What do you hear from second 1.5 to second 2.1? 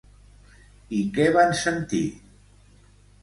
sentir?